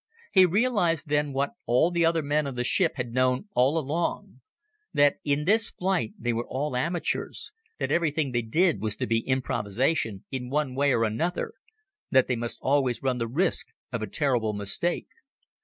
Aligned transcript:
He 0.31 0.47
realized 0.47 1.09
then 1.09 1.31
what 1.31 1.51
all 1.67 1.91
the 1.91 2.07
other 2.07 2.23
men 2.23 2.47
on 2.47 2.55
the 2.55 2.63
ship 2.63 2.93
had 2.95 3.13
known 3.13 3.47
all 3.53 3.77
along 3.77 4.41
that 4.91 5.17
in 5.23 5.45
this 5.45 5.69
flight 5.69 6.13
they 6.17 6.33
were 6.33 6.47
all 6.47 6.75
amateurs, 6.75 7.51
that 7.77 7.91
everything 7.91 8.31
they 8.31 8.41
did 8.41 8.81
was 8.81 8.95
to 8.95 9.05
be 9.05 9.19
improvisation 9.19 10.25
in 10.31 10.49
one 10.49 10.73
way 10.73 10.91
or 10.91 11.03
another, 11.03 11.53
that 12.09 12.25
they 12.25 12.35
must 12.35 12.57
always 12.63 13.03
run 13.03 13.19
the 13.19 13.27
risk 13.27 13.67
of 13.91 14.01
a 14.01 14.07
terrible 14.09 14.53
mistake. 14.53 15.09